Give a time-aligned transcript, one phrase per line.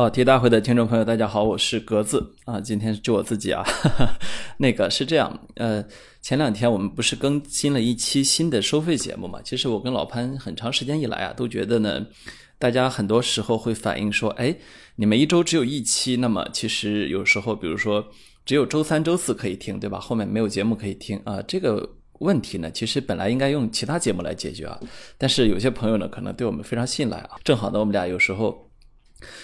[0.00, 2.58] 哦，题大会的听众朋友，大家好，我是格子啊。
[2.58, 4.18] 今天就我自己啊，哈 哈
[4.56, 5.84] 那个是这样，呃，
[6.22, 9.42] 前两天我们不是更新了一期新的收费节目嘛？
[9.44, 12.06] 其实我跟老潘很长时间以来啊，都觉得呢，
[12.58, 14.56] 大家很多时候会反映说，哎，
[14.96, 18.02] 你们一周只有一期，那么其实有时候，比如说
[18.46, 20.00] 只有周三、周四可以听，对吧？
[20.00, 21.86] 后面没有节目可以听啊，这个
[22.20, 24.80] 问题呢，其实本来应该用其他节目来解决啊，
[25.18, 28.66] 但是有些朋友呢，可能对我们非常信赖啊，正好呢，我们俩有时候。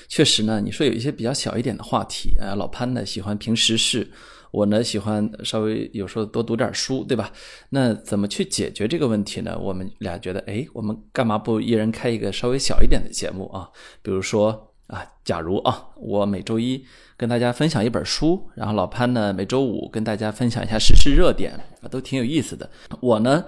[0.08, 4.10] 确实呢，你说有一些比较小一点的话题啊，老潘呢喜欢评时事，
[4.50, 7.32] 我呢喜欢稍微有时候多读点书，对吧？
[7.70, 9.58] 那怎么去解决这个问题呢？
[9.58, 13.68] 我们俩觉得，哎，我们干嘛不一人开一个稍微小一点的节目啊？
[14.02, 16.84] 比如说啊，假如啊，我每周一
[17.16, 22.70] 跟大家分享一本书，然后老潘呢每周五跟大家分享一下时事热点啊，都挺有意思的。
[23.00, 23.45] 我呢。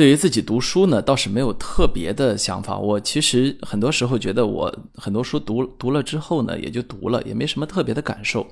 [0.00, 2.78] 对于自己读书呢，倒是没有特别的想法。
[2.78, 8.46] 我其实很多时候觉得，我很多书读读了之后呢，也就读了，也没什么特别的感受。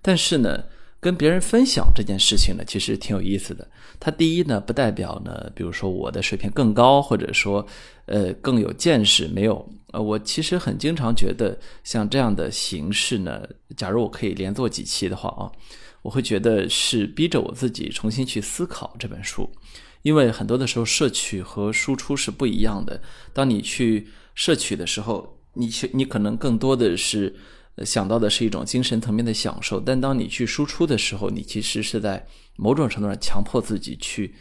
[0.00, 0.62] 但是呢，
[1.00, 3.68] 跟别人分享这件事情呢，其实挺有意思的。
[3.98, 7.66] 它第一呢，不代表呢，比如说我的水平更高，或者说
[8.06, 9.68] 呃更有见识，没有。
[9.90, 13.42] 呃，我其实很经常觉得，像这样的形式呢，
[13.76, 15.50] 假如我可以连做几期的话啊，
[16.02, 19.50] 我会觉得是逼着我自己重新去思考这本书。
[20.02, 23.00] 因为很多的时候，摄取和输出是不一样的。
[23.32, 27.34] 当你去摄取的时候，你你可能更多的是
[27.84, 34.34] 想到的是一种精神层面的享受；但当你去输出的时候，你其实是在某种程度上强迫自己去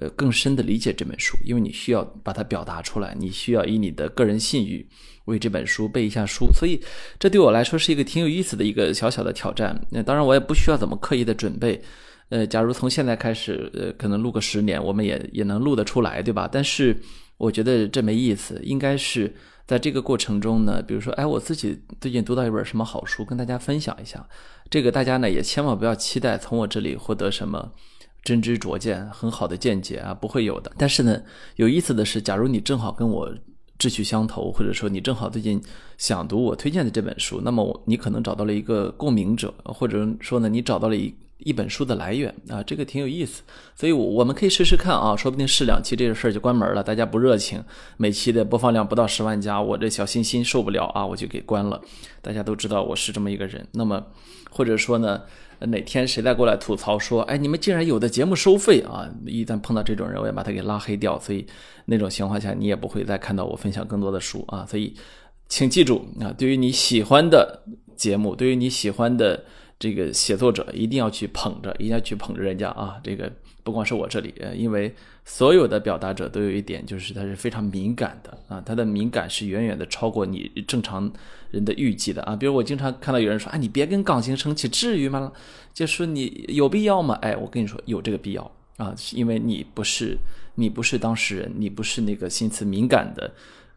[0.00, 4.88] 呃更深的理解这本书，因为你需要把它表达出来，你需要以你的个人信誉
[5.26, 6.50] 为这本书背一下书。
[6.54, 6.80] 所以，
[7.18, 9.86] 这对我来说是一个挺有意思的一个小小的挑战。
[9.90, 11.82] 那当然，我也不需要怎么刻意的准备。
[12.32, 16.48] 呃，假如从现在开始，呃，可能录个十年，我们也也能录得出来，对吧？
[16.50, 16.98] 但是
[17.36, 19.30] 我觉得这没意思，应该是
[19.66, 24.26] 在这个过程中呢，比如说，哎，我自己最近读到一本什么好书，跟大家分享一下。
[24.70, 27.70] 这个大家呢也千万不要期待从我这里获得什么
[28.24, 30.72] 真知灼见、很好的见解啊，不会有的。
[30.78, 31.20] 但是呢，
[31.56, 33.30] 有意思的是，假如你正好跟我
[33.76, 35.60] 志趣相投，或者说你正好最近
[35.98, 41.14] 想读我推荐的这本书，那么你可能找到了一个共鸣者，或者说呢，你找到了一。
[41.44, 43.42] 一本书的来源啊，这个挺有意思，
[43.74, 47.62] 所以，我我们可以试试看啊，说不定试两期这个事儿就关门了，大家不热情，
[47.96, 51.80] 每期的播放量不到十万加，我这小心心受不了啊，我就给关了。
[52.20, 54.04] 大家都知道我是这么一个人，那么
[54.50, 55.22] 或者说呢，
[55.60, 61.18] 哪天谁再过来吐槽说，哎，你们竟然有的节目收费啊，一旦碰到这种人，我也把他给拉黑掉。
[61.18, 61.46] 所以
[61.86, 64.64] 那种情况下，你也不会再看到我分享更多的书啊。
[64.64, 64.94] 所以，
[65.48, 67.62] 请记住啊，对于你喜欢的
[67.96, 69.44] 节目，对于你喜欢的。
[69.82, 73.00] 这个写作者一定要去捧着，一定要去捧着人家啊！
[73.02, 73.28] 这个
[73.64, 74.94] 不光是我这里，因为
[75.24, 81.12] 所有的表达者都有一点，就是他是非常敏感的啊，他的敏感是远远的超过你正常
[81.50, 82.36] 人的预计的啊。
[82.36, 85.32] 比如我经常看到有人说，哎，你别跟港星生气，至于吗？
[85.74, 87.18] 就说你有必要吗？
[87.20, 90.16] 哎，我跟你说，有这个必要啊，因为你不是
[90.54, 93.32] 你不是当事人，你不是那个心思敏感的。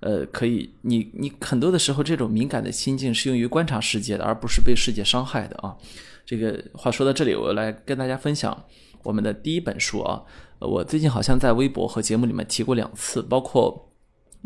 [0.05, 5.75] 呃，可以，你你很多的时候，这种敏感的心境是用于观察世界的，而不是被世界伤害的啊。
[6.23, 8.55] 这个话说到这里，我来跟大家分享
[9.01, 10.21] 我们的第一本书啊。
[10.59, 13.91] 我最近好像在微博和节目里面提过两次，包括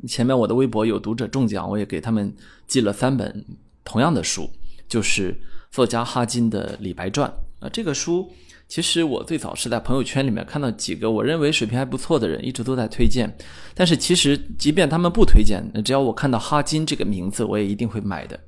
[0.07, 2.33] 前面我的微博有读者中奖，我也给他们
[2.65, 3.45] 寄了三本
[3.83, 4.49] 同样的书，
[4.87, 5.35] 就是
[5.71, 7.29] 作家哈金的《李白传》
[7.65, 8.31] 啊，这个书。
[8.69, 13.35] 其实我最早是在朋友圈里面看到几个我认为水平还不错的人，一直都在推荐。
[13.73, 18.39] 但是其实即便他们不推荐，只要我看到哈金这个名字，我也一定会买的。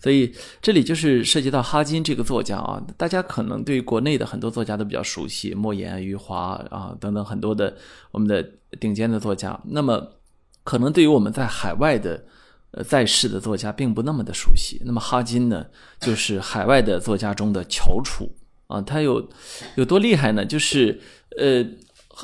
[0.00, 7.72] 所以这里就是涉及到哈金这个作家啊，大家可能对国内的很多作家都比较熟悉，莫言、余华啊等等很多的
[8.10, 8.42] 我们的
[8.80, 9.56] 顶尖的作家。
[9.64, 10.04] 那么
[10.64, 12.20] 可能对于我们在海外的
[12.72, 14.82] 呃在世的作家并不那么的熟悉。
[14.84, 15.64] 那么哈金呢，
[16.00, 18.28] 就是海外的作家中的翘楚。
[18.66, 19.28] 啊，他有
[19.74, 20.44] 有多厉害呢？
[20.44, 20.98] 就是，
[21.36, 21.62] 呃，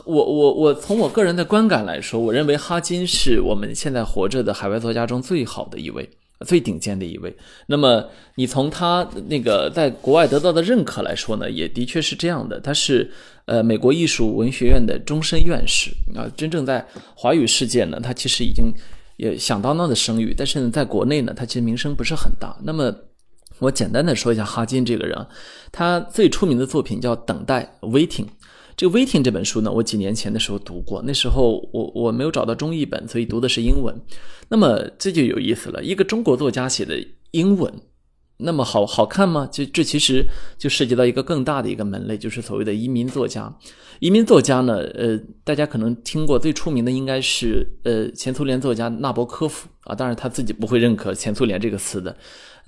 [0.07, 6.09] 我我我从我个人的观感来说，我认为哈金是我们现在活着的海外作家中最好的一位，
[6.47, 7.37] 最顶尖的一位。
[7.67, 8.03] 那么，
[8.37, 12.59] 你从他那个在国外得到的认可来说呢，也的确是这样的。
[12.61, 13.11] 他是
[13.45, 18.73] 呃美国艺术文学院的终身院士啊，真正在华语世界呢，他其实已经
[19.17, 22.57] 也响当当的声誉，但是呢，在国内呢，他其实名声不是很大。
[22.63, 22.95] 那么。
[23.61, 25.27] 我简单的说一下哈金这个人，
[25.73, 28.27] 他最出名的作品叫《等待》（Waiting）。
[28.77, 33.93] 这个《Waiting》这本书呢，我几年前的时候读过，那时候我我没有找到中译本，所以读的是英文。
[34.49, 36.95] 那么这就有意思了，一个中国作家写的
[37.33, 37.73] 英文，
[38.37, 39.49] 那么好好看吗？
[39.51, 40.25] 这这其实
[40.57, 43.53] 就涉及到一个更大的一个门类，就是所谓的移民作家。
[43.99, 52.17] 移民作家呢，呃，大家可能听过最出名的应该是呃前苏联作家纳博科夫啊，当然他自己不会认可前苏联这个词的。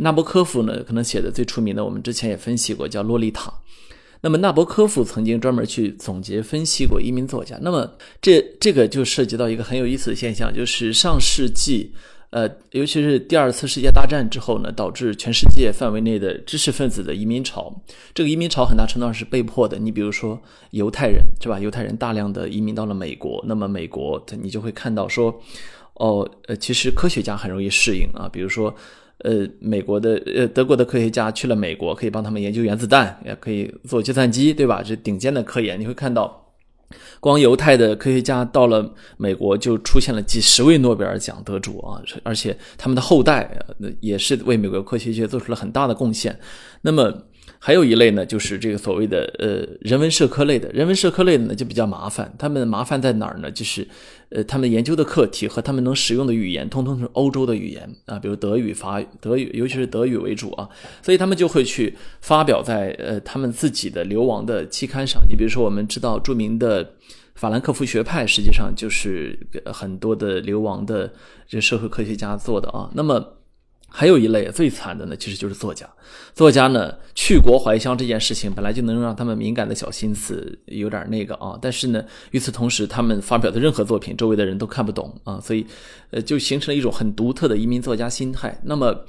[0.01, 3.51] 纳博科夫呢，可能写的最出名的，我们之前也分析过，叫《洛丽塔》。
[4.23, 7.59] 那么纳博科夫曾经专门去总结分析过移民作家。
[7.63, 11.93] 那么这这个就涉及到一个很有意思的现象，就是上世纪。
[12.31, 17.83] 呃，尤其是第二次世界大战之后呢，导致全世界范围内的知识分子的移民潮。
[18.15, 19.79] 这个移民潮很大程度上是被迫的。
[19.81, 21.59] 你比如说犹太人，是吧？
[21.59, 25.43] 犹太人大量的移民到了美国，那么美国，你就会看到说，
[25.95, 28.29] 哦，呃，其实科学家很容易适应啊。
[28.33, 28.73] 比如说，
[29.23, 34.83] 呃，美国的呃德国的科学家去了美国，可以帮他们研究原子弹，也可以做计算机，对吧？
[34.83, 36.37] 这顶尖的科研，你会看到。
[37.21, 43.51] 光犹太的科学家到了美国，就出现了几十位诺贝尔奖得主啊，而且他们的后代
[44.01, 46.39] 也是为美国科学界做出了很大的贡献。
[46.83, 47.13] 那么。
[47.63, 52.35] 还有一类呢，就是这个所谓的呃人文社科类的，人文社科类的呢就比较麻烦。
[52.39, 53.51] 他们麻烦在哪儿呢？
[53.51, 53.87] 就是
[54.31, 60.67] 呃他们研究的课题和他们能使用的语言，通通是欧洲的语言啊，比如德语、法语德语，尤其是德语为主啊，
[61.03, 65.23] 所以他们就会去发表在呃他们自己的流亡的期刊上。
[65.29, 66.95] 你比如说，我们知道著名的
[67.35, 71.13] 法兰克福学派，实际上就是很多的流亡的
[71.47, 72.91] 这社会科学家做的啊。
[72.95, 73.35] 那么。
[73.93, 75.87] 还有一类最惨的呢，其实就是作家。
[76.33, 85.67] 作家呢，去国怀乡这件事情本来就能让他们敏感的小心思有点那个啊，但是呢，与此同时，他们发表的任何作品，周围的人都看不懂啊，所以，
[86.11, 88.57] 呃，就形成了一种很独特的移民作家心态。
[88.63, 89.05] 那么，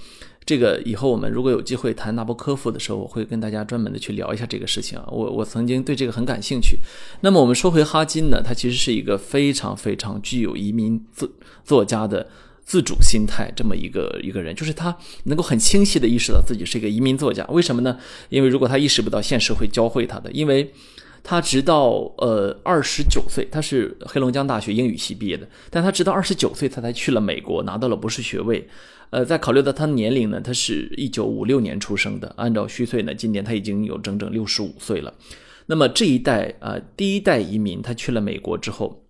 [0.45, 5.07] 这个以后我们如果有机会谈纳博科夫的时候，我会跟大家专门的去聊一下这个事情啊。
[5.11, 6.79] 我我曾经对这个很感兴趣。
[7.21, 11.29] 那么我们说回哈金呢，他其实是一个非常非常具有移民作
[11.63, 12.27] 作家的。
[12.63, 17.45] 自主心态这么一个一个人，就是他能够很清晰的意识到自己是一个移民作家。
[17.47, 17.97] 为什么呢？
[18.29, 20.31] 因为如果他意识不到，现实会教会他的。
[20.31, 20.71] 因为
[21.23, 28.67] 他直到呃二十九岁，他是黑龙江大学英语系毕业的，但他直到二十九岁，他才去了美国，拿到了博士学位。
[29.09, 35.13] 呃，在考虑到他的年龄呢，他是一九五六年出生的，按照虚岁呢，今年他已经有整整六十五岁了。
[35.65, 39.03] 那么这一代啊，第一代移民，他去了美国之后。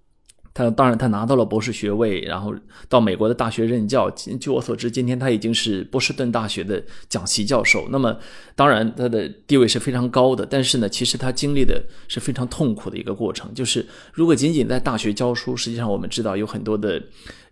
[0.53, 2.53] 他当然，他拿到了博士学位，然后
[2.89, 4.09] 到美国的大学任教。
[4.11, 7.87] 据我所知，今天他已经是波士顿大学的讲席教授。
[7.89, 8.17] 那么，
[8.53, 10.45] 当然他的地位是非常高的。
[10.45, 13.53] 但是呢，其实他经历的是非常痛苦的一个过程。
[13.53, 17.01] 就是如果仅仅在大学教书，实际上我们知道有很多的、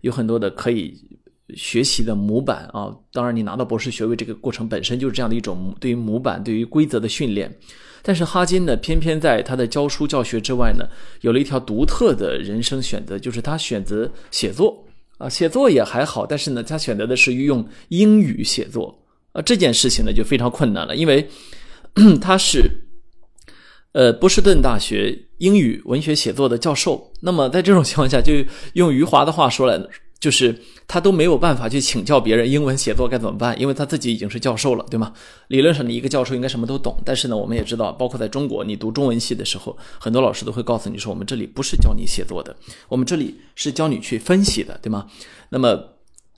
[0.02, 0.94] 有很多的可以
[1.56, 2.94] 学习的模板啊。
[3.12, 7.54] 当然，你拿到博士学位这个过程本身就是这样的一种对于模板、对于规则的训练。
[8.02, 10.88] 但是哈金呢，偏偏在他的教书教学之外呢，
[11.20, 14.86] 有了一条独特的人生选择，就是他选择写作
[15.18, 19.02] 啊，写作也还好，但是呢，他选择的是用英语写作
[19.32, 21.28] 啊，这件事情呢就非常困难了，因为
[22.22, 22.70] 他是
[23.92, 28.32] 呃波士顿大学英语文学写作的教授，那么在这种情况下，就
[28.72, 29.78] 用余华的话说来。
[30.20, 30.54] 就是
[30.86, 35.14] 他都没有办法去请教别人英文写作该怎么办，因为他自己已经是教授了，对吗？
[35.48, 42.54] 理论上你一个教授应该什么都懂，但是呢，我们也知道，包括在中国，你读中文系的时候，很多老师都会告诉你说，我们这里不是教你写作的，
[42.88, 45.06] 我们这里是教你去分析的，对吗？
[45.48, 45.82] 那么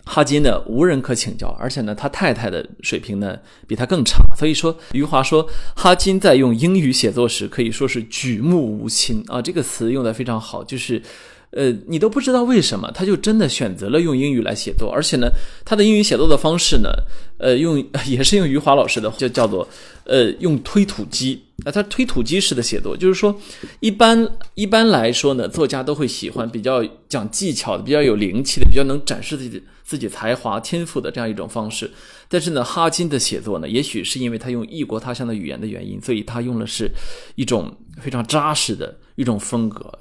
[0.05, 3.37] 哈金呢，无人可请教，而且呢，他太太的水平呢
[3.67, 5.44] 比他更差，所以说余华说
[5.75, 11.02] 哈金在用英语写作时可以说是举目无亲啊，这个词用的非常好，就是。
[11.52, 15.28] 呃，你都不知道为什么，他就真的选择了用英语来写作，而且呢，
[15.64, 16.88] 他的英语写作的方式呢，
[17.38, 17.78] 呃，用
[18.08, 19.68] 也是用余华老师的，就叫做，
[20.04, 23.38] 呃，用推土机啊，他推土机式的写作，就是说，
[23.80, 31.90] 一般一般来说呢，作家都会喜欢比较讲技巧的、比较有灵气的、比较能展示自己自己才华天赋的这样一种方式。
[32.30, 36.90] 但是呢，哈金的写作呢，也许是因为他用异国他乡的语言的原因，所以他用的是
[37.34, 39.92] 一种非常扎实的一种风格。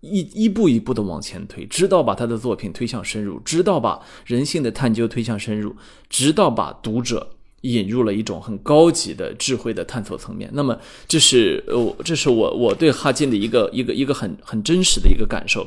[0.00, 5.74] 一一步一步的往前推，直到把他的作品推向深入，直到把人性的探究推向深入，
[6.08, 7.30] 直到把读者
[7.62, 10.48] 引入了一种很高级的智慧的探索层面。
[10.52, 10.78] 那么，
[11.08, 15.66] 这是呃，这是我我对哈金的一个一个一个很很真实的一个感受。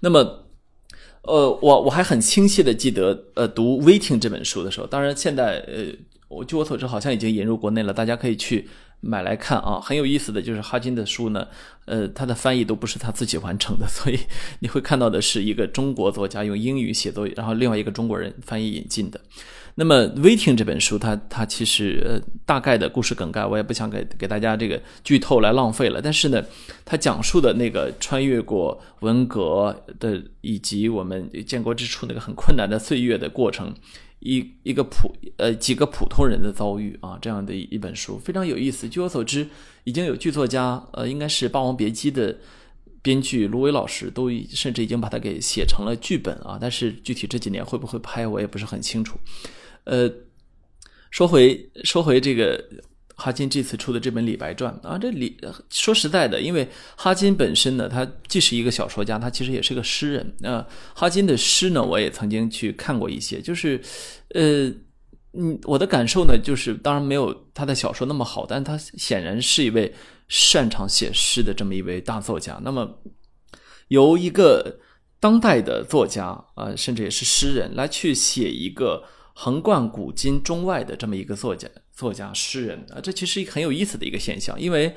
[0.00, 0.18] 那么，
[1.22, 5.84] 呃，我我还很清晰的记得，呃，读《Waiting》这本书的时候，当然现在呃，
[6.26, 8.68] 我据我所知好像已经引入国内了，大家可以去。
[9.00, 11.46] 买来看啊，很有意思的就是哈金的书呢，
[11.84, 14.18] 呃，他的翻译都不是他自己完成的， 所以
[14.60, 19.20] 你会看到的是一个中国作家用英语写作，然后另外一个中国人翻译引进的。
[19.78, 26.02] 那么《Waiting》这本书，它它其实呃大概的故事梗概，我也不想给给大家这个剧透来浪费了。
[26.02, 26.44] 但是呢，
[26.84, 33.72] 它讲述的那个穿越过文革的以及我们建国之初那个很困难的岁月的过程。
[34.18, 38.88] 一一个普呃几个普通人的遭遇啊，这样的一本书非常有意思。
[38.88, 39.46] 据我所知，
[39.84, 42.36] 已经有剧作家呃，应该是《霸王别姬》的
[43.00, 46.58] 编剧芦苇老师都甚至已经把它给写成了剧本啊。
[46.60, 49.16] 但是具体这几年会不会拍，我也不是很清楚。
[49.88, 50.08] 呃，
[51.10, 52.62] 说回说回这个。
[53.20, 55.36] 哈金这次出的这本《李白传》啊，这李
[55.70, 60.36] 说实在的，因为哈金本身呢，他既是一个小说家，他其实也是个诗人。
[60.38, 60.64] 那
[60.94, 63.80] 哈金的诗呢，我也曾经去看过一些，就是，
[64.34, 64.68] 呃，
[65.32, 69.92] 嗯，我的感受呢，就是当然没有他的小说那么好，但他显然是一位
[70.28, 72.60] 擅长写诗的这么一位大作家。
[72.62, 73.00] 那么，
[73.88, 74.78] 由一个
[75.18, 79.02] 当代的作家啊，甚至也是诗人来去写一个。
[79.40, 84.60] 横贯古今中外的这么一个作家、作家、诗人啊，这其实很有意思的一个现象。
[84.60, 84.92] 因为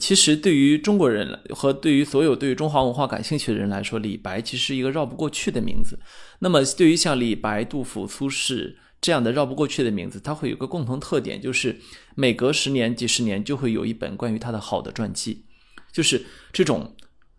[0.00, 5.98] 其实对于中国人和对于所有对于中华文化感兴趣的人来说，李白其实是一个绕不过去的名字。
[6.38, 11.78] 那么对于像李白、杜甫、苏轼这样的绕不过去的名字，它会有个共同特点，就是
[12.14, 15.44] 每隔十年、几十年就会有一本关于他的好的传记。
[15.92, 16.96] 就是这种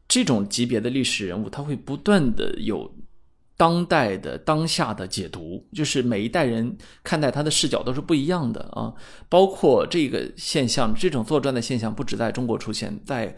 [0.08, 2.96] 这种级别的历史人物，他会不断的有。
[3.64, 8.94] 当代的当下的解读，就是每一代人看待他的视角都是不一样的啊。
[9.30, 13.34] 包括这个现象，这种作传的现象不止在中国出现，在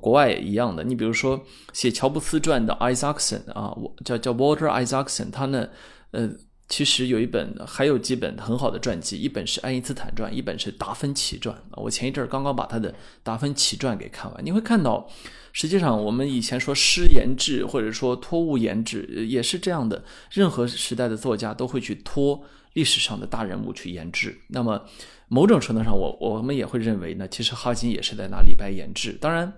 [0.00, 0.82] 国外也一样的。
[0.82, 1.38] 你比如说
[1.74, 5.68] 写乔布斯传的 Isaacson 啊，我叫叫 Walter Isaacson，他呢，
[6.12, 6.26] 呃，
[6.68, 11.56] 其实有一本，还有几本很好的传记，一本是爱因斯坦传，一本是达芬奇传。
[11.72, 15.08] 我前一阵刚刚把他的达芬奇传给看完，你会看到。
[15.52, 20.04] 实际上，我们以前说诗言志，或者说托物言志，也是这样的。
[20.30, 22.42] 任何时代的作家都会去托
[22.74, 24.38] 历史上的大人物去言志。
[24.48, 24.84] 那么，
[25.28, 29.12] 某种程度上，我我们也会认为呢，其实哈金也是在拿李白言志。
[29.12, 29.50] 当然，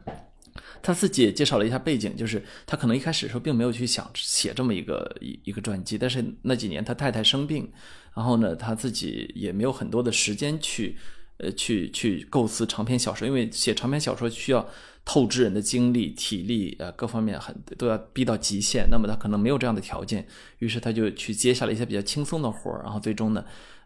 [0.83, 7.71] 他自己也介绍了一下背景，就是他可能一开始的时候并没有去想写这么一个一一个传记，但是那几年他太太生病，
[8.15, 10.97] 然后呢，他自己也没有很多的时间去
[11.39, 14.69] 呃去去构思长篇小说，因为写长篇小说需要。
[15.11, 18.87] 透支人的精力、体力，呃，各方面很都要逼到极限。
[18.91, 20.27] 那么他可能没有这样的条件，
[20.59, 22.83] 于是他就去接下了一些比较轻松的活儿。
[22.83, 23.43] 然后最终呢，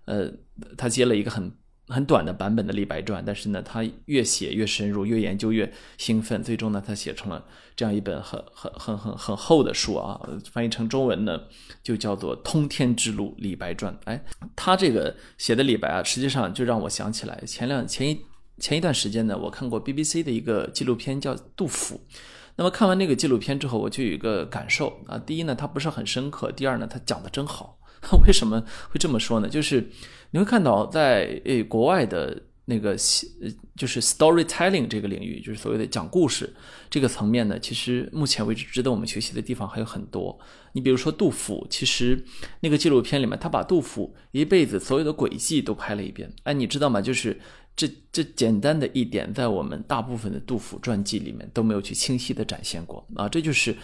[0.06, 0.28] 呃，
[0.76, 1.52] 他接了一个很
[1.92, 6.42] 很短的版本的《李白传》，但是呢，他越写越深入，越研究越兴奋。
[6.42, 7.44] 最终呢，他写成了
[7.76, 10.20] 这样一本很很很很很厚的书啊，
[10.50, 11.42] 翻译成中文呢
[11.82, 13.92] 就叫做《通天之路·李白传》。
[14.04, 14.25] 哎，
[14.56, 18.20] 他这个写的李白啊，实际上就让我想起来前两前一。
[18.58, 21.96] 前一段时间呢，我看过 BBC 的一个纪录片，叫《杜甫》。
[22.54, 25.18] 那么看完那个纪录片之后，我就有一个感受啊。
[25.18, 27.78] 第一呢，它不是很深刻；第二呢，它讲的真好。
[28.26, 29.49] 为什么会这么说呢？
[29.49, 29.88] 就是
[30.33, 32.97] 你会看到，在诶国外的那个
[33.77, 36.53] 就是 storytelling 这个领域，就是所谓的讲故事
[36.91, 40.37] 这个层面呢，其实目前为止值得我们学习的地方还有很多。
[40.73, 42.25] 你比如说杜甫，其实
[42.61, 46.33] 那个纪录片里面，他把杜甫一辈子所有的轨迹都拍了一遍。
[46.43, 47.01] 哎，你知道吗？
[47.01, 47.39] 就是。
[47.75, 53.27] 这这简单的一点，在我们大部分的杜甫传记里面都没有去清晰的展现过啊！
[53.27, 53.75] 这就是，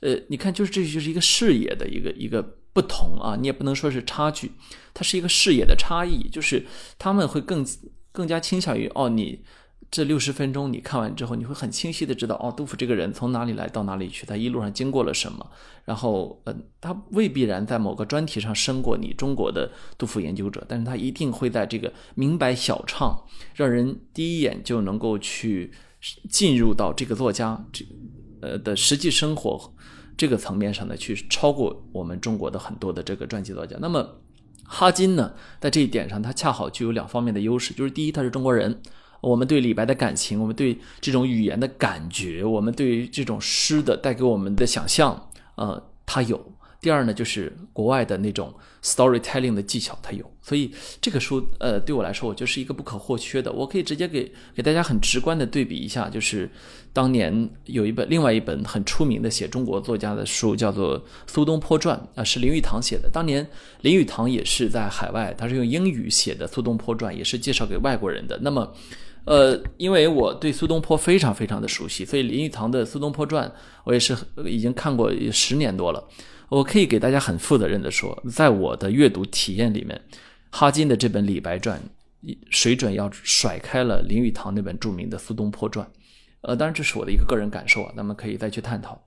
[0.00, 2.42] 呃，你看，就是这就是一个视野的一个一个
[2.76, 3.34] 不同啊！
[3.40, 4.52] 你也不能说是差距，
[4.92, 6.66] 它是一个视野的差异，就是
[6.98, 7.66] 他们会更
[8.12, 9.42] 更加倾向于哦你。
[9.88, 15.48] 这六十分钟你看完之后，你会很清晰的知道，哦，杜甫这个人从哪里来到哪里去，他一路上经过了什么。
[15.84, 23.16] 然后，嗯，他未必然在某个专题上胜过你中国的杜甫研究者，但是他一定会在这个明白小畅，
[23.54, 25.72] 让人第一眼就能够去
[26.28, 27.86] 进入到这个作家这
[28.42, 29.72] 呃的实际生活
[30.16, 33.76] 这个层面上呢，去超过我们中国的很多的这个传记作家。
[33.80, 34.08] 那么，
[34.64, 38.80] 哈金呢，在这一点上，他恰好具有两方面的优势，就是第一，他是中国人。
[39.20, 46.52] 我们对李白的感情，我们对这种语言的感觉，我们对于这种诗的带给我们的想象，呃，他有。
[46.86, 50.24] 第二呢，就是国外的那种 storytelling 的技巧，它有。
[50.40, 53.50] 所以这个书，呃，对我来说，我就是一个不可或缺的。
[53.50, 56.48] 我可以直接给给大家很直观的对比一下，就是
[56.92, 63.10] 当年有一本另外一本很出名的写中国作家的书，叫做《苏东坡传》啊，是林语堂写的。
[63.12, 63.44] 当年
[63.80, 68.38] 林语堂也是在海外，他是用英语写的《苏东坡传》，也是介绍给外国人的。
[68.42, 68.72] 那么
[69.24, 73.48] 呃，因为我对苏东坡非常非常的熟悉，所以林语堂的《苏东坡传》
[73.82, 76.08] 我也是已经看过十年多了。
[76.48, 80.00] 我可以给大家很负责任的说，在我的阅读体验里面，
[80.50, 81.80] 哈金的这本《李白传》
[82.50, 85.86] 水准要甩开了林语堂那本著名的《苏东坡传》。
[86.42, 89.00] 呃，当然这是我的一个个人感受啊，那么可以再去探讨。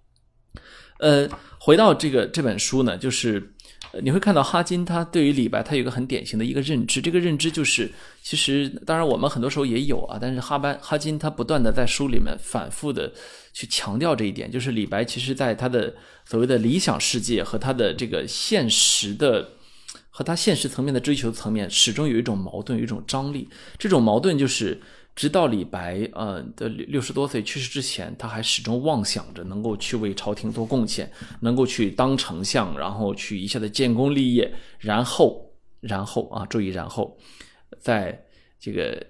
[1.00, 1.29] 呃，
[1.60, 3.53] 回到这个这本书呢，就是。
[4.01, 7.01] 你会看到哈金，他对于李白，他有一个很典型的一个认知。
[7.01, 13.12] 这个认知就是，其实当然我们很多时候也有啊，但是哈班哈金他不断的在书里面反复的
[13.51, 15.93] 去强调这一点，就是李白其实在他的
[16.25, 19.50] 所谓的理想世界和他的这个现实的
[20.12, 23.50] 和他现实层面的追求层面始终有一种矛盾，有一种张力。
[23.77, 24.79] 这种矛盾就是，
[25.19, 31.11] 直到李白呃的六十多岁去世之前，他还始终妄想着能够去为朝廷做贡献，
[31.41, 34.49] 能够去当丞相，然后去一下子建功立业，
[34.79, 37.17] 然后，然后啊，注意，然后，
[37.81, 38.17] 在
[38.57, 39.05] 这个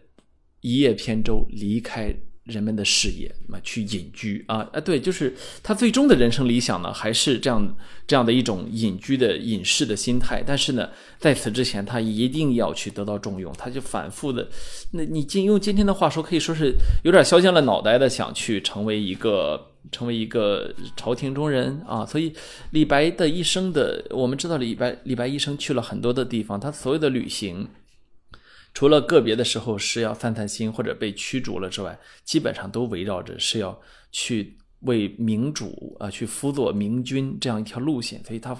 [0.61, 2.11] 一叶扁舟离开。
[2.49, 7.75] 人们的视野，那去隐居啊啊，对，就是他最终的人生理想呢，还是这样
[8.05, 10.43] 这样的一种隐居的隐士的心态。
[10.45, 10.89] 但是呢，
[11.19, 14.47] 在此之前，他一定要去得到重用，他就反复的，
[14.91, 22.05] 那你今用今天的话说，可以说是有点削尖了脑袋的想去成为一个成为一个朝廷中人啊。
[22.05, 22.33] 所以
[22.71, 27.67] 李白的一生的，我们知道李白李白一生去了很多的地方，他所有的旅行。
[28.73, 33.77] 除了个别的时候是要散散心或者被驱逐了之外，基本上都围绕着是要
[34.11, 38.55] 去为明主啊去辅佐明君这样一条路线，所以他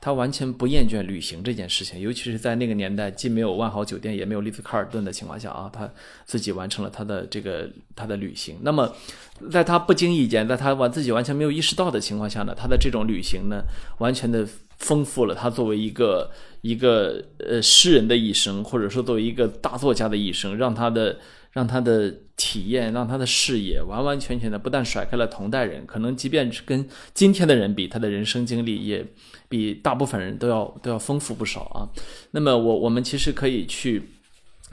[0.00, 5.88] 他完全不厌倦旅行这件事情，尤其是在那个年代，既没有万豪酒店，也没有丽兹卡尔顿的情况下啊，他
[6.24, 8.58] 自己完成了他的这个他的旅行。
[8.62, 8.90] 那么，
[9.52, 13.62] 在他不经意间，在他完自己完全没有意识到的情况下呢，他的这种旅行呢，
[13.98, 14.48] 完全的。
[14.80, 16.30] 丰富了他作为一个
[16.62, 21.18] 一个呃诗人的一生，或者说作为一个大作家的一生，让他的
[21.52, 29.04] 让他的体验，让他的视野完完全全的不但甩开了同代人，可能即便是跟今天的人比，他的人生经历也
[29.48, 31.88] 比大部分人都要都要丰富不少啊。
[32.30, 34.02] 那么我我们其实可以去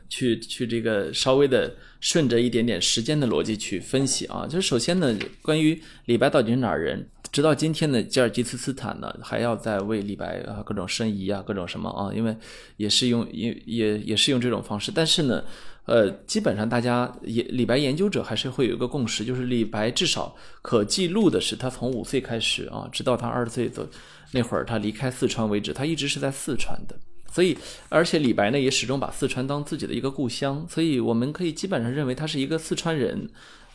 [0.09, 7.09] 去去这个稍微的顺着一点点时间的逻辑去分析啊，就是首先呢，关于李白到底是哪儿人？
[7.37, 12.35] 直到今天的吉尔吉斯斯坦呢，还要在为李白啊各种申遗啊，各种什么啊，因为
[12.77, 14.91] 也是用也也也是用这种方式。
[14.91, 15.43] 但是呢，
[15.85, 23.87] 呃，基本上大家也李白研究者还是会有一个共识，就是李白至少可记录的是他从五岁开始啊，直到他二十岁的
[24.31, 26.95] 那会儿他离开四川为止，他一直是在四川的。
[27.31, 27.55] 所以，
[27.89, 33.29] 而且李白呢也始终把四川当自己的一个故乡，所以我们可以基本上认为他是一个四川人。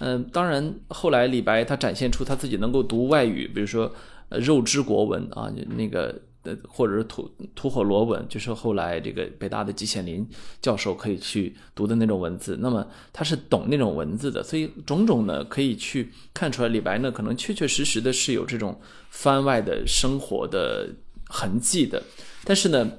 [0.05, 3.89] 嗯，当然，后来李白他展现出他自己能够读外语，比如说
[4.31, 10.29] 肉之国文啊，那个呃或者是吐吐火罗文，就是后来这个北大的季羡林
[10.61, 12.59] 教授可以去读的那种文字。
[12.61, 20.89] 那么他是懂那种文字的，所以种种呢可以去看出来，李白呢可能确确实实的是有这种番外的生活的
[21.29, 22.03] 痕迹的。
[22.43, 22.91] 但是呢，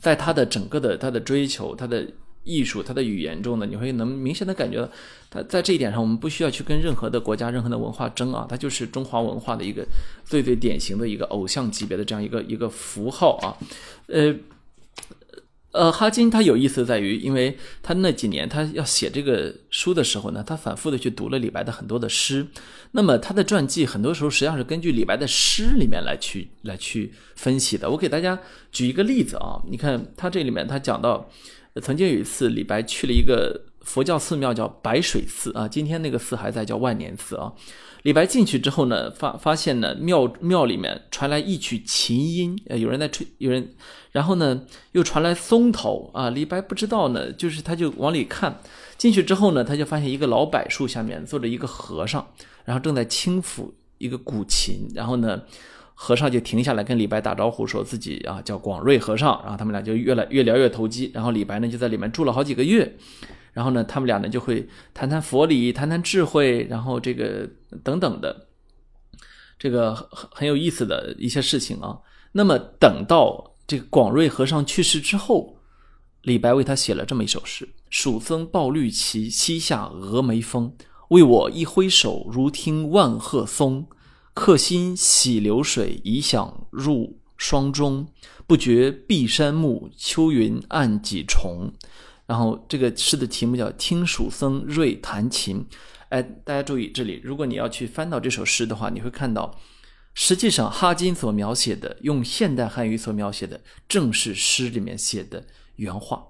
[0.00, 2.04] 在他的整个的他的追求，他的。
[2.44, 4.90] 艺术，它的语言中呢，你会能明显的感觉到，
[5.30, 9.86] 它在这一点上，我们不需要去跟任何的国家、任何的文化争啊，它就是中华文化的一个
[10.24, 13.56] 最最典型的一个偶像级别的这样一个一个符号啊，
[14.06, 14.34] 呃，
[15.72, 22.46] 呃，哈金他有意思在于，因为他那几年他要写这个书的时候呢，他反复的去读了李白的很多的诗，
[22.92, 27.90] 那么他的传记很多时候实际上是根据李白的诗里面来去来去分析的。
[27.90, 28.38] 我给大家
[28.72, 31.28] 举一个例子啊，你看他这里面他讲到。
[31.80, 35.66] 曾经有一次，李白去了一个佛教寺庙，叫白水寺啊。
[35.66, 37.52] 今天那个寺还在，叫万年寺啊。
[38.02, 43.74] 李白进去之后呢，发发现呢，庙庙里面传来一曲琴音，呃，有人在吹，有人，
[44.12, 44.62] 然后呢，
[44.92, 46.30] 又传来松头啊。
[46.30, 48.60] 李白不知道呢，就是他就往里看，
[48.96, 52.26] 进去之后呢，他就发现一个老柏树下面坐着一个和尚，
[52.64, 55.42] 然后正在轻抚一个古琴，然后呢。
[56.00, 62.96] 和尚就停下来跟李白打招呼，说自己啊叫广瑞和尚，然后他们俩就越来越聊越投机，然后李白呢就在里面住了好几个月，
[63.52, 67.50] 然后呢他们俩呢就会谈谈佛理，谈谈智慧，然后这个
[67.82, 68.46] 等等的，
[69.58, 71.98] 这个很很有意思的一些事情啊。
[72.30, 75.58] 那么等到这个广瑞和尚去世之后，
[76.22, 80.72] 李白为他写了这么一首诗：蜀僧抱绿旗，西下峨眉峰，
[81.08, 83.88] 为我一挥手，如听万壑松。
[84.38, 88.06] 客心洗流水，已想入霜中。
[88.46, 91.72] 不觉碧山暮，秋云暗几重。
[92.24, 95.56] 然后这个诗的题目叫《听蜀僧瑞弹琴》。
[96.10, 99.58] 哎，大家注意这里，如果你要去翻到这首诗的话，你会看到，
[100.14, 106.28] 实际上哈金所描写的，用现代汉语所描写的，正是诗里面写的原话。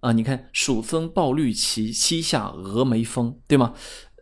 [0.00, 3.74] 啊，你看，蜀僧抱绿旗，西下峨眉峰，对吗？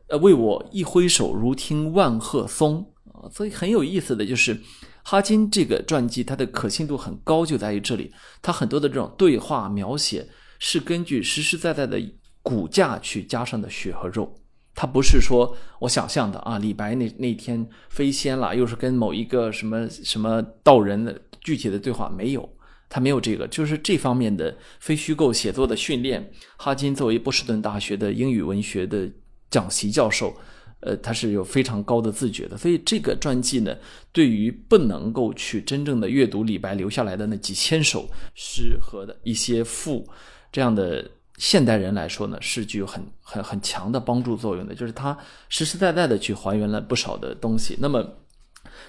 [0.09, 3.29] 呃，为我一挥手，如听万壑松啊！
[3.31, 4.59] 所以很有意思的就是
[5.03, 10.27] 哈金这个传记，它的可信度很高，就在于这里，它很多的这种对话描写
[10.59, 12.01] 是根据实实在在的
[12.43, 14.35] 骨架去加上的血和肉，
[14.75, 16.59] 它不是说我想象的啊。
[16.59, 22.49] 李白那那天飞仙了，又是跟某一个什么什么道人的具体的对话没有，
[22.89, 26.33] 他没有这个，就是这方面的非虚构写作的训练。
[26.57, 29.11] 哈金作为波士顿大学的英语文学的。
[29.51, 30.37] 蒋习教授，
[30.81, 32.57] 呃，他是有非常高的自觉的。
[32.57, 33.77] 所以这个传记呢，
[34.13, 40.09] 对于不能够去真正的阅读李白留下来的那几千首诗和的一些赋
[40.51, 44.75] 这样的现代人来说呢，是具有很很很强的帮助作用的。
[44.75, 45.17] 就是他
[45.49, 47.77] 实实在在的去还原了不少的东西。
[47.81, 48.15] 那么。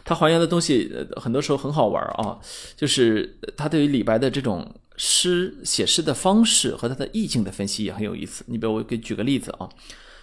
[0.06, 2.40] 他还原的东西，很多时候很好玩啊，
[2.76, 8.44] 就是他对于李白的这种诗写诗的方式和他的意境的分析也很有意思。
[8.48, 9.68] 你比如我给举个例子啊，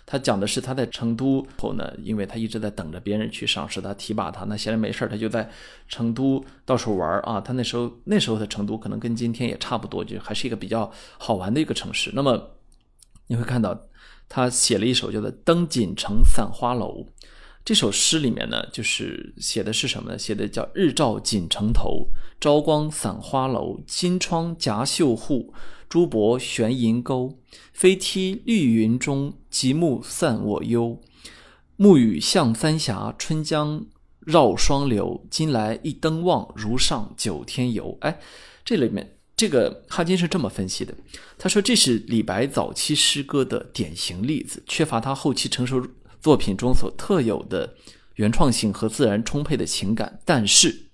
[0.07, 5.51] 他讲的是他在成都后呢，因为他一直在等着别人去赏识他、提拔他，那闲着没事他就在
[5.89, 7.41] 成都到处玩啊。
[7.41, 10.89] 他那时候那时候的成都可能跟今天也差不多，就还是一个比较
[11.19, 12.13] 好玩的一个城市。
[12.15, 12.51] 那么
[13.27, 13.77] 你会看到
[14.29, 17.05] 他写了一首叫做《登锦城散花楼》。
[17.67, 20.17] 这首诗里面呢，就是写的是什么呢？
[20.17, 22.07] 写的叫“日照锦城头，
[22.41, 23.81] 朝光散花楼。
[23.89, 25.53] 金窗夹绣户，
[25.89, 27.41] 朱箔悬银钩。
[27.73, 31.03] 飞梯绿云中，极目散我忧。
[31.75, 33.85] 暮雨向三峡，春江
[34.21, 35.27] 绕双流。
[35.29, 38.21] 今来一登望，如上九天游。”哎，
[38.65, 40.95] 这里面这个哈金是这么分析的，
[41.37, 45.85] 他说这是李白早期诗歌的典型例子，缺乏他后期成熟。
[46.21, 47.75] 作品中所特有的
[48.15, 50.87] 原创性和自然充沛的情感，但是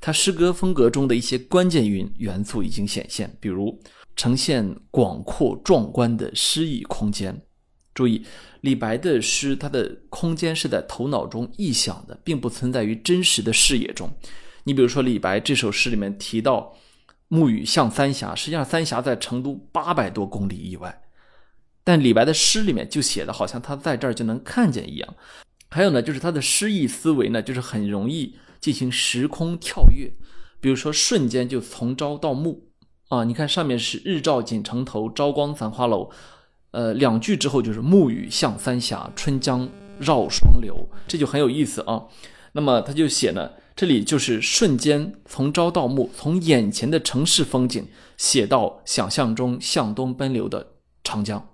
[0.00, 3.80] 他诗歌风格中的一些关键元元素已经显现，比如
[4.16, 7.42] 呈现广阔壮观的诗意空间。
[7.92, 8.24] 注意，
[8.60, 14.08] 李白的诗，他的空间是在头脑中臆想的，并不存在于真实的视野中。
[14.64, 16.74] 你比如说，李白这首诗里面提到
[17.28, 20.99] “暮雨向三峡”，实际上三峡在成都八百多公里以外。
[21.82, 25.14] 但李白的诗里面就写的好像他在这儿就能看见一样，
[25.70, 30.12] 还有呢，就是他的诗意思维呢，就是很容易进行时空跳跃，
[30.60, 32.68] 比如说瞬间就从朝到暮
[33.08, 36.10] 啊，你看上面是日照锦城头，朝光散花楼，
[36.72, 42.04] 呃，两句之后就是暮雨向三峡，春江绕双流，这就很有意思啊。
[42.52, 51.49] 那么他就写呢，这里就是瞬间从朝到暮，从眼前的城市风景写到想象中向东奔流的长江。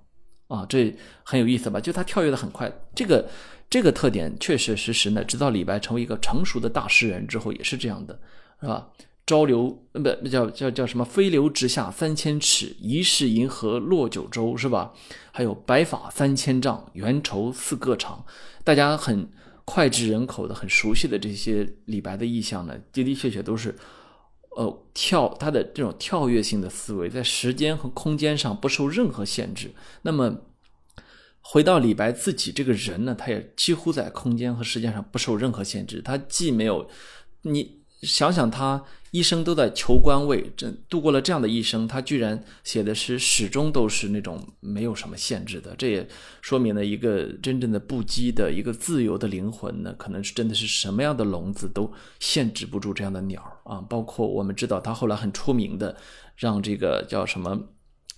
[0.49, 1.81] 啊，这很有意思吧？
[1.81, 3.29] 就他跳跃的很快，这个
[3.69, 8.19] 这个特点确确实实呢，直到李白成为一个成熟的大诗人之后，也是这样的，
[8.61, 8.89] 是吧？
[9.27, 11.05] 朝流不那叫叫叫什么？
[11.05, 14.93] 飞流直下三千尺，疑是银河落九州，是吧？
[15.33, 18.25] 还有白发三千丈，缘愁似个长。
[18.63, 19.29] 大家很
[19.65, 23.75] 脍炙人口的、很熟悉的这些李白的意象呢，的的确确都是。
[24.57, 29.71] 呃，跳他的这种跳跃性的思维，在时间和空间上不受任何限制。
[30.03, 30.39] 那么，
[31.41, 36.03] 回到李白自己这个人呢，他也几乎在空间和时间上不受任何限制。
[36.03, 36.89] 他既没有
[37.43, 37.86] 你。
[38.03, 46.07] 想想他一生都在求官位，这度过了这样的一生，他居然写的诗始终都是那种没有什么限制的，这也
[46.43, 53.81] 说明了一个真正的不羁的一个自由的灵魂呢，可能是真的是什么样的笼子都限制不住这样的鸟啊！
[53.89, 55.97] 包括我们知道他后来很出名的，
[56.37, 57.69] 让这个叫什么？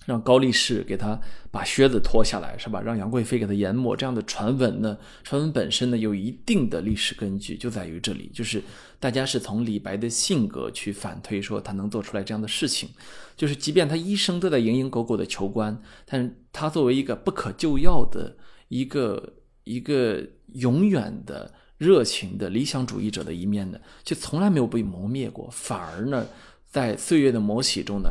[0.09, 2.81] 让高力士给他把靴子脱下来，是吧？
[2.81, 4.97] 让杨贵妃给他研磨，这样的传闻呢？
[5.23, 8.59] 传闻本身呢，有一定的历史根据，就在于这里，就是
[8.99, 12.89] 大家是从李白的性格去反推，说他能做出来这样的事情，
[13.37, 18.35] 就是即便他一生都在蝇营狗苟的求官，但是他作为一个不可救药的
[18.69, 19.33] 一个
[19.65, 26.25] 一个永远的热情的理想主义者的一面呢，就从来没有被磨灭过，反而呢，
[26.67, 28.09] 在岁月的磨洗中呢。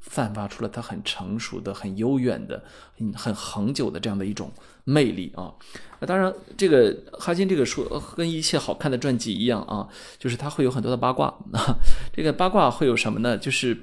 [0.00, 2.62] 散发出了他很成熟的、很悠远的、
[2.96, 4.50] 很很恒久的这样的一种
[4.84, 5.52] 魅力啊！
[6.00, 7.86] 那当然，这个哈金这个书
[8.16, 9.86] 跟一切好看的传记一样啊，
[10.18, 11.76] 就是他会有很多的八卦啊。
[12.14, 13.36] 这个八卦会有什么呢？
[13.36, 13.76] 就是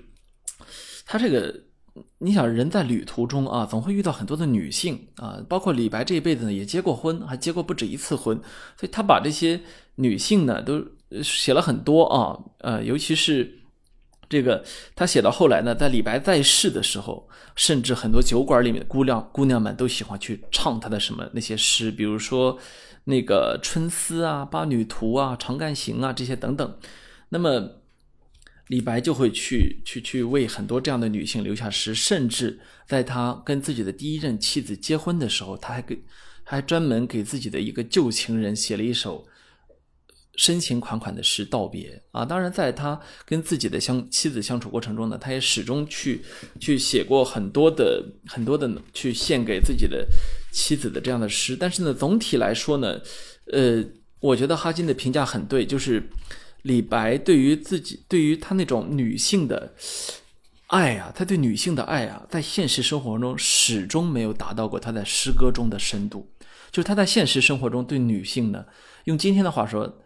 [1.06, 1.54] 他这个，
[2.18, 8.36] 你想人在旅途中啊，总会遇到很多的女性啊，包括李白这一辈子呢也结过婚，还结过不止一次婚，
[8.76, 9.62] 所以他把这些
[9.96, 10.84] 女性呢都
[11.22, 13.54] 写了很多啊，呃，尤其是。
[14.30, 14.64] 这个
[14.96, 22.60] 他写到后来呢，在李白在世的时候，甚至很多酒馆里面的姑娘姑娘们都喜欢去唱他的什么那些诗，比如说
[23.06, 26.78] 那个《春思》啊、《八女图》啊、《长干行》啊这些等等。
[27.30, 27.82] 那么
[28.68, 36.04] 李白就会去去去为很多这样的女性留下诗，甚至在他跟自己的第一任妻子结婚的时候，他还给
[36.44, 39.26] 还专门给自己的一个旧情人写了一首。
[40.38, 46.22] 深情款款的诗道别啊，当然，在他跟自己的相妻子相处过程中呢，他也始终去
[46.60, 50.08] 去写过很多的很多的去献给自己的
[50.52, 51.58] 妻子的这样的诗。
[51.60, 53.02] 但是呢，总体来说呢，
[53.52, 53.84] 呃，
[54.20, 56.08] 我觉得哈金的评价很对，就是
[56.62, 59.74] 李白对于自己对于他那种女性的
[60.68, 66.30] 爱啊，他对女性的爱啊，在现实生活中始终没有达到过他在诗歌中的深度。
[66.70, 68.64] 就是他在现实生活中对女性呢，
[69.06, 70.02] 用今天的话说，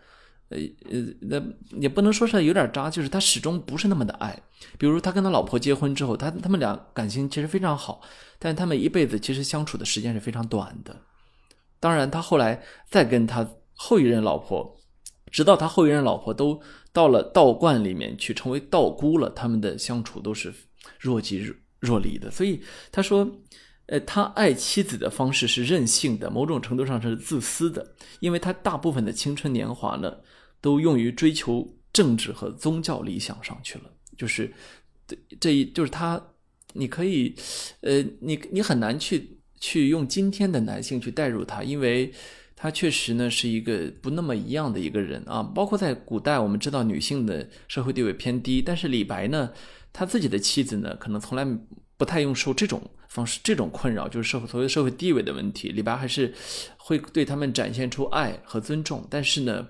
[0.52, 0.58] 呃
[0.92, 1.42] 呃，那
[1.80, 4.38] 也不能说是有点渣，就是他始终不是那么的爱。
[4.78, 8.02] 比如他跟他老婆结婚之后，他他们俩感情其实非常好，
[8.38, 10.96] 但他们一辈子其实相处的时间是非常短的。
[11.80, 14.78] 当然，他后来再跟他后一任老婆，
[15.32, 16.62] 直到他后一任老婆都
[16.94, 20.54] 到了道观里面去成为道姑了，他们的相处都是
[21.00, 22.30] 若即若离的。
[22.30, 22.62] 所以
[22.92, 23.28] 他说，
[23.88, 30.16] 呃，他爱妻子的方式是任性的，某种程度上是自私的，因为他大部分的青春年华呢，
[30.62, 33.86] 都用于追求政治和宗教理想上去了。
[34.18, 34.54] 就是
[35.06, 36.22] 这这一就是他，
[36.74, 37.36] 你可以，
[37.82, 39.38] 呃，你你很难去。
[39.64, 42.12] 去用今天的男性去代入他，因为
[42.56, 45.44] 他确实呢是一个不那么一样的一个人啊。
[45.44, 49.52] 包括在古代，我们知道女性的社会地位偏低，但是李白呢，
[49.94, 51.46] 他自己的妻子呢，可能从来
[51.96, 55.70] 不太用受这种方式、这种困扰，就是社会所谓社会地位的问题。
[55.70, 56.34] 李白还是
[56.78, 59.68] 会对他们展现出爱和尊重，但是呢，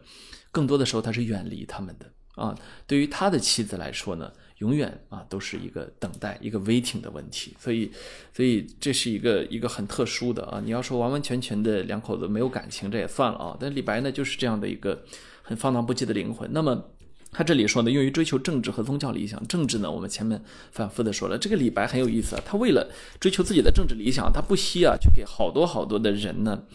[0.51, 2.55] 更多的时候他是远离他们的啊。
[2.85, 4.31] 对于他的妻子来说呢。
[4.61, 7.91] 永远啊都是一个等待，一个 waiting 的问题，所以，
[8.31, 10.61] 所以这是一个一个很特殊的啊。
[10.63, 13.57] 你要说完完全全的两口子没有感情，这也算了啊。
[13.59, 15.03] 但李白呢，就是这样的一个
[15.41, 16.47] 很放荡不羁的灵魂。
[16.53, 16.91] 那么
[17.31, 19.43] 他这里说呢，用于追求政治和宗教理想。
[19.47, 20.39] 政治呢，我们前面
[20.71, 22.43] 反复的说了，这个李白很有意思啊。
[22.45, 22.87] 他为了
[23.19, 26.65] 追求自己的政治理想，他不惜啊去给好多好多的人呢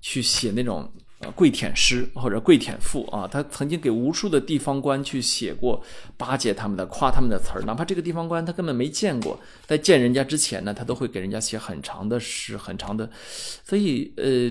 [0.00, 0.92] 去写那种。
[1.30, 5.82] 跪舔诗或者跪舔赋啊，他曾经给无数的地方官去写过
[6.16, 13.08] 巴结他们的、夸他们的词儿，哪怕这个地方官他根本没见过，在见人家之前呢，他都会给人家写很长的诗、很长的，
[13.64, 14.50] 所以呃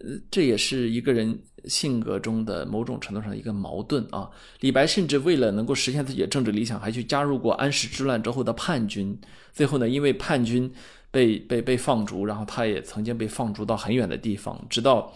[0.00, 4.28] 呃，这也是一个人性格中的某种程度上的一个矛盾啊。
[4.60, 9.16] 李白甚至为了能够实现自己的政治理想，还去加入过安史之乱之后的叛军，
[9.52, 10.72] 最后呢，因为叛军
[11.10, 15.12] 被被被放逐，然后他也曾经被放逐到很远的地方，直到。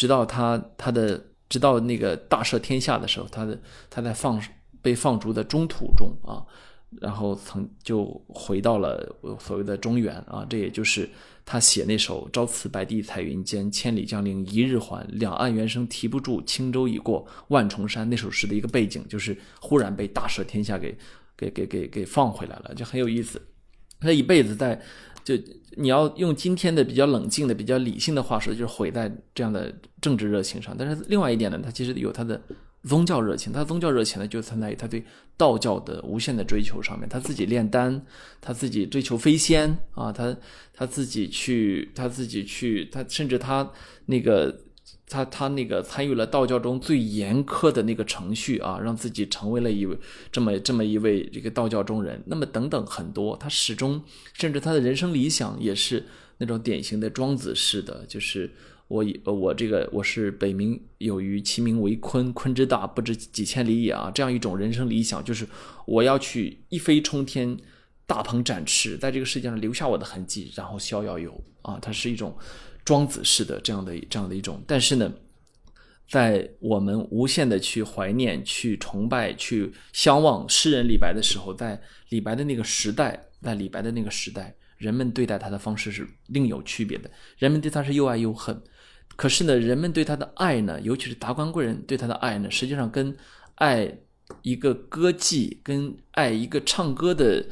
[0.00, 3.60] 直到他他的直到那个大赦天下的时候，他的
[3.90, 4.42] 他在放
[4.80, 6.40] 被放逐的中途中啊，
[7.02, 11.06] 然后曾就回到了所谓的中原啊，这也就是
[11.44, 20.96] 他写那首“朝辞白帝彩云间，千里江陵一日还，两岸猿声啼不住，轻舟已过万重山”那首诗的一个背景，就是忽然被大赦天下给
[21.36, 23.38] 给给给给放回来了，就很有意思。
[24.00, 24.80] 他一辈子在。
[25.24, 25.34] 就
[25.76, 30.74] 你要用今天的比较冷静的、比较理性的话说，就是毁在这样的政治热情上。
[30.78, 32.40] 但是另外一点呢，他其实有他的
[32.84, 33.52] 宗教热情。
[33.52, 35.04] 他宗教热情呢，就存在于他对
[35.36, 37.08] 道教的无限的追求上面。
[37.08, 38.00] 他自己炼丹，
[38.40, 40.36] 他自己追求飞仙啊，他
[40.72, 43.70] 他自己去，他自己去，他甚至他
[44.06, 44.56] 那个。
[45.10, 49.98] 他他那个参与了道教中最严苛的那个程序啊，让自己成为了一位
[50.30, 52.22] 这么这么一位这个道教中人。
[52.26, 54.00] 那么等等很多，他始终
[54.34, 56.06] 甚至他的人生理想也是
[56.38, 58.48] 那种典型的庄子式的，就是
[58.86, 65.44] 我我这个我是北冥有鱼，其名为鲲，鲲之大不知几千里也啊，这样一种人生理想，就是
[65.86, 67.58] 我要去一飞冲天，
[68.06, 72.36] 大鹏展翅，在这个世界上留下我的痕迹，然后逍遥游啊，它是一种。
[72.90, 75.12] 庄子式的这样的这样的一种，但是呢，
[76.08, 87.08] 在我们无限的去怀念、去崇拜、去相望诗人李白的时候，在李白的那个时代，在李白的那个时代，人们对待他的方式是另有区别的。
[87.38, 88.60] 人们对他是又爱又恨，
[89.14, 93.16] 可是呢，人们对他的爱呢，尤其是达官贵人对他的爱呢，实际上跟
[93.54, 93.96] 爱。
[94.42, 97.44] 一个歌妓跟爱一个唱歌的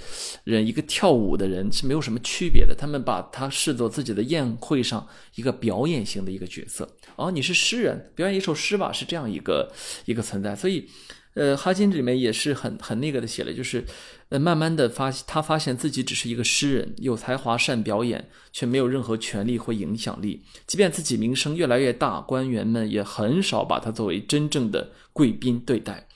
[0.44, 2.74] 人，一个跳舞的人是没有什么区别的。
[2.74, 6.96] 他们把他视作自己的宴会上一个表演型的一个角色。
[7.16, 9.72] 哦，你是诗人，表演一首诗吧，是这样一个
[10.04, 10.54] 一个存在。
[10.54, 10.88] 所以，
[11.34, 13.84] 呃，哈金这里面也是很很那个的写了，就是
[14.28, 20.42] 呃，慢慢的发他发现自己只是一个诗人，有才华善表演，却没有任何权利或影响力。
[20.66, 26.06] 即便自己名声越来越大，官员们也很少把他作为真正的贵宾对待。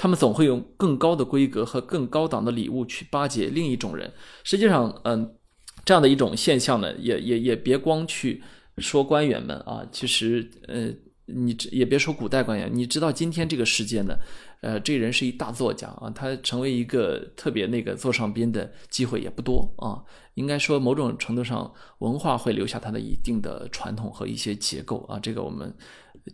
[0.00, 4.10] 他们总会用更高的规格和更高档的礼物去巴结另一种人。
[4.44, 5.36] 实际上，嗯，
[5.84, 8.42] 这样的一种现象呢，也也也别光去
[8.78, 10.90] 说官员们啊，其实，呃，
[11.26, 14.16] 你也别说古代官员，你知道今天这个世界呢，
[14.62, 20.00] 呃，这人是一大作家啊，他成为一个特别那个座上宾的机会也不多啊。
[20.32, 25.74] 应该说，某种程度上，文化会留下它的一定的传统和一些结构啊，这个我们。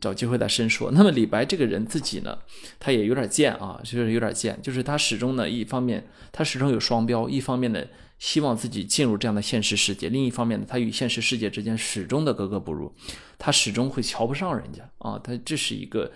[0.01, 0.91] 找机会再深说。
[0.91, 2.39] 那么李白这个人自己呢，
[2.79, 7.83] 他也有点贱啊，就是有点贱，就是他始终呢，一方面他始终有双标，一方面呢
[8.19, 12.93] 希望自己进入这样的现实世界，另一方面呢他与现实世界之间始终的格格不入，
[13.39, 16.11] 他始终会瞧不上人家啊，他这是一个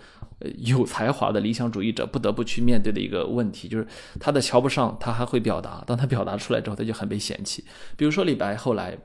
[0.57, 3.87] 有才华的理想主义者不得不去面对的一个问题，就是
[4.19, 7.63] 他的瞧不上他还会表达，当他表达出来之后，他就很被嫌弃。
[7.95, 8.97] 比如说李白后来。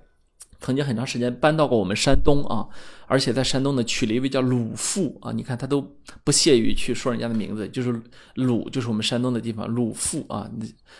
[0.58, 2.66] 曾经很长时间搬到过我们山东啊，
[3.06, 5.80] 而且在山东呢娶了一位叫鲁父啊，你看他都
[6.24, 8.00] 不屑于去说人家的名字，就是
[8.34, 10.50] 鲁，就是我们山东的地方鲁父啊。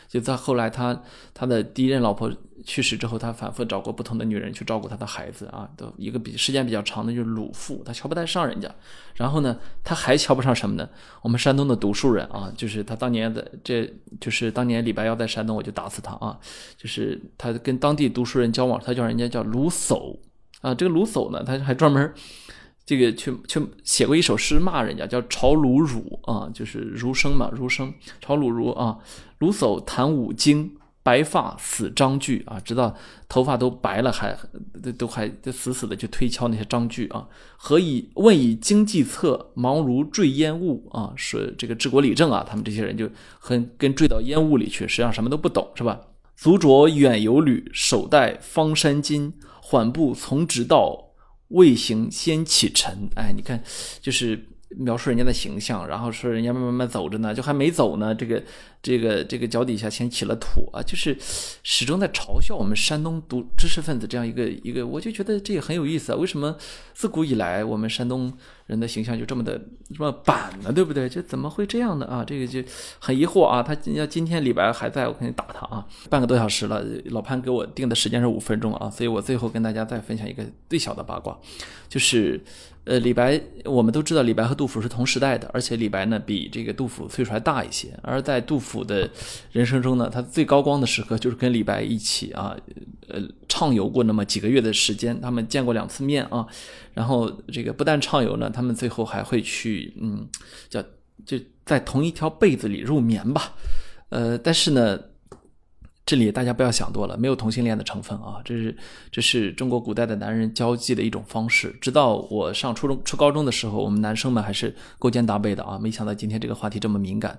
[0.08, 1.02] 就在后来他
[1.34, 2.32] 他的第一任老婆
[2.64, 8.72] 去世之后，他反复找过不同的女人去照顾他的孩子啊，都一个比时间比较长的就是鲁父，他瞧不太上人家。
[9.14, 10.88] 然后呢，他还瞧不上什么呢？
[11.22, 16.38] 我们山东的读书人啊，就是他当年的，这就是当年李白要在山东，我就打死他啊，
[16.76, 18.80] 就是他跟当地读书人交往。
[18.84, 20.16] 他叫人家叫鲁叟
[20.66, 22.12] 啊，这个卢叟呢，他还专门
[22.84, 28.98] 这个去去写过一首诗骂人家，叫朝鲁汝啊，就是儒生嘛，儒生朝鲁儒啊。
[29.38, 32.92] 卢叟谈五经，白发死章句啊，直到
[33.28, 34.36] 头发都白了，还
[34.98, 37.28] 都还死死的去推敲那些章句啊。
[37.56, 41.12] 何以问以经济策，忙如坠烟雾啊？
[41.14, 46.00] 说这个治国理政啊，他们这些人就很跟坠到烟雾里去，实际上什么都不懂，是吧？
[46.36, 49.32] 足着远游履，手戴方山巾，
[49.68, 51.10] 缓步从直道，
[51.48, 53.10] 未行先启尘。
[53.16, 53.60] 哎，你看，
[54.00, 58.42] 就是描述人家的形象，然后说人家慢慢慢走着呢，就还没走呢，这个
[58.82, 61.16] 这个这个脚底下先起了土啊，就是
[61.62, 66.16] 始终在嘲笑我们山东读知识分子这样一个一个，我就觉得这也很有意思啊。
[66.16, 66.56] 为什么
[66.94, 68.32] 自古以来我们山东？
[68.66, 69.56] 人的形象就这么的
[69.96, 71.08] 这么板呢，对不对？
[71.08, 72.06] 这怎么会这样呢？
[72.06, 72.60] 啊，这个就
[72.98, 73.62] 很疑惑啊。
[73.62, 75.86] 他要今天李白还在我肯定打他啊。
[76.10, 81.38] 半个多小时了，老潘给我定的时间是五分钟啊，所以我最后跟大家再分享一个最小的八卦，
[81.88, 82.42] 就是
[82.86, 87.88] 呃，李白我们都知道李白和杜甫是同时代的，而且李白呢比这个杜甫岁数还大一些。
[88.00, 89.10] 而在杜甫的
[89.50, 92.56] 人生中呢，他最高光的时刻就是跟李白一起啊，
[93.08, 96.46] 呃，畅游过那么几个月的时间，他们见过两次面啊。
[96.94, 100.24] 然后这个不但畅游呢，他们最后还会去，嗯，
[100.68, 100.80] 叫
[101.24, 103.52] 就在同一条被子里入眠吧，
[104.10, 104.98] 呃，但是呢。
[106.06, 108.76] 这里大家不要想多了，没有同性恋的成分啊，这是
[109.10, 111.74] 这是中国古代的男人交际的一种方式。
[111.80, 115.76] 直到我上初中、初高中的时候，我们男生们还是勾肩搭背的啊。
[115.76, 117.36] 没想到今天这个话题这么敏感。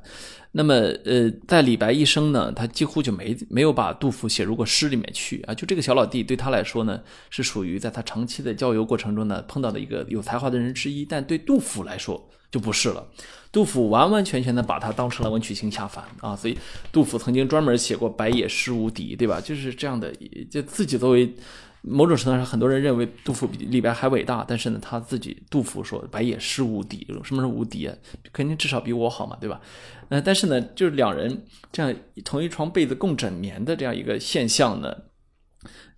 [0.52, 0.74] 那么，
[1.06, 5.54] 呃，在李白一生呢，他几乎就没没有把杜甫写入过诗里面去啊。
[5.54, 7.00] 就这个小老弟对他来说呢，
[7.30, 12.30] 是属于在他长期的郊游过程中呢碰到的一个有才华的人之一，但对杜甫来说。
[12.50, 13.06] 就不是了，
[13.52, 16.58] 杜甫完完全全的把他当成了文曲星下凡啊，所以
[16.94, 19.42] 杜甫曾经专门写过“白也诗无敌”，对吧？
[19.42, 20.14] 就是这样的，
[20.50, 21.36] 就自己作为
[21.82, 27.90] 某种程度上，很多人认为杜甫比李白还伟大，但是呢，他自己杜甫说“白也诗无敌”，什么是无敌？
[28.32, 29.60] 肯定至少比我好嘛，对吧？
[30.08, 34.96] 呃，但是呢，就是两人这样同一床被子共枕眠的这样一个现象呢，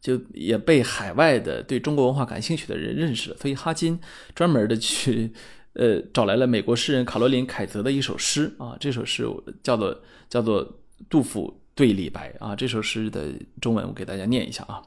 [0.02, 4.00] 就也被海外的对中国文化感兴趣的人认识了，所以哈金
[4.34, 5.32] 专门的去。
[5.80, 9.26] 呃，找来了美国诗人卡罗琳·凯泽的一首诗啊，这首诗
[9.63, 10.78] 叫做叫做
[11.10, 14.82] 杜甫对李白啊，这首诗的中文我给大家念一下啊。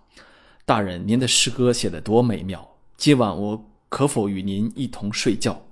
[0.66, 5.66] 大人，您的诗歌写得多美妙，今晚我可否与您一同睡觉？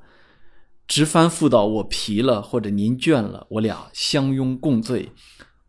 [0.89, 5.13] 直翻覆到我疲了，或者您倦了，我俩相拥共醉，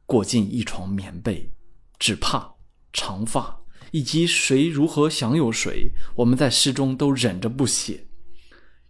[0.05, 1.51] 裹进一床棉被，
[1.99, 2.55] 只怕
[2.93, 8.07] 长发以及谁如何享有谁，我们在诗中都忍着不写。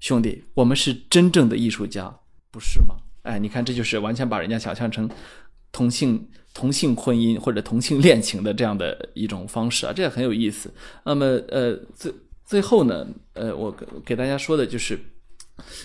[0.01, 2.13] 兄弟，我们是真正的艺术家，
[2.49, 2.95] 不是吗？
[3.21, 5.07] 哎，你看，这就是完全把人家想象成
[5.71, 10.73] 同性同性婚姻或者同性恋情的这样的一种方式啊，这也很有意思。
[11.05, 12.11] 那么，呃，最
[12.43, 13.71] 最后呢，呃，我
[14.03, 14.99] 给大家说的就是，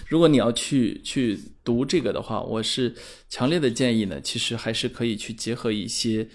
[0.09, 2.94] 如果你要去去读这个的话，我是
[3.29, 6.26] 强烈的建议呢，其实还是可以去结合一些。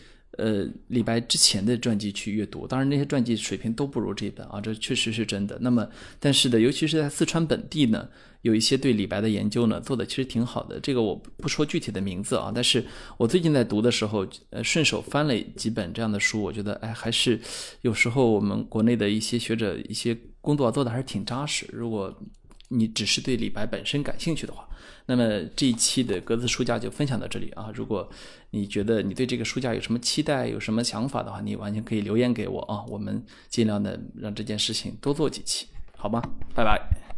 [0.41, 5.55] 呃，李白之前的传记去阅读，当然那些传记水平都不如这本啊，这确实是真的。
[5.61, 5.87] 那么，
[6.19, 8.09] 但是呢，尤其是在四川本地呢，
[8.41, 10.79] 有一些对李白的研究呢，做的其实挺好的。
[10.79, 12.83] 这个我不说具体的名字啊，但是
[13.17, 17.39] 我最近在读的时候，呃，顺手翻了几本这样的书，我觉得，哎，还是
[17.81, 21.67] 有时候我们国内的一些学者一些工作做的还是挺扎实。
[21.71, 22.11] 如果
[22.71, 24.67] 你只是对李白本身感兴趣的话，
[25.05, 27.69] 那么这一期的格子书架就分享到这里啊。
[27.73, 28.09] 如果
[28.51, 32.83] 你觉得你对这个书架有什么期待、有什么想法的话，你完全可以留言给我啊。
[32.87, 36.21] 我们尽量的让这件事情多做几期，好吗？
[36.55, 37.10] 拜拜。